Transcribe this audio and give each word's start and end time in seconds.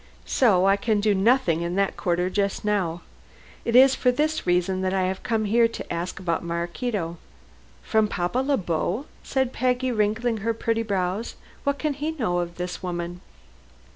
So 0.25 0.65
I 0.65 0.77
can 0.77 0.99
do 0.99 1.13
nothing 1.13 1.61
in 1.61 1.75
that 1.75 1.95
quarter 1.95 2.27
just 2.31 2.65
now. 2.65 3.03
It 3.63 3.75
is 3.75 3.93
for 3.93 4.11
this 4.11 4.47
reason 4.47 4.81
that 4.81 4.95
I 4.95 5.03
have 5.03 5.21
come 5.21 5.45
here 5.45 5.67
to 5.67 5.93
ask 5.93 6.19
about 6.19 6.43
Maraquito." 6.43 7.19
"From 7.83 8.07
Papa 8.07 8.39
Le 8.39 8.57
Beau," 8.57 9.05
said 9.21 9.53
Peggy, 9.53 9.91
wrinkling 9.91 10.37
her 10.37 10.55
pretty 10.55 10.81
brows. 10.81 11.35
"What 11.65 11.77
can 11.77 11.93
he 11.93 12.13
know 12.13 12.39
of 12.39 12.55
this 12.55 12.81
woman?" 12.81 13.21